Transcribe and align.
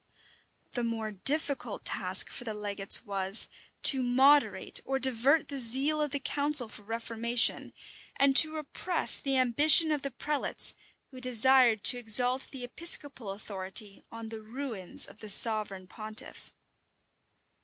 [*] 0.39 0.71
The 0.73 0.83
more 0.83 1.11
difficult 1.11 1.85
task 1.85 2.31
for 2.31 2.43
the 2.43 2.55
legates 2.55 3.05
was, 3.05 3.47
to 3.83 4.01
moderate 4.01 4.79
or 4.83 4.97
divert 4.97 5.47
the 5.47 5.59
zeal 5.59 6.01
of 6.01 6.09
the 6.09 6.19
council 6.19 6.67
for 6.67 6.81
reformation, 6.81 7.71
and 8.15 8.35
to 8.37 8.55
repress 8.55 9.19
the 9.19 9.37
ambition 9.37 9.91
of 9.91 10.01
the 10.01 10.09
prelates, 10.09 10.73
who 11.11 11.21
desired 11.21 11.83
to 11.83 11.97
exalt 11.99 12.47
the 12.49 12.63
episcopal 12.63 13.29
authority 13.29 14.03
on 14.11 14.29
the 14.29 14.41
ruins 14.41 15.05
of 15.05 15.19
the 15.19 15.29
sovereign 15.29 15.85
pontiff. 15.85 16.51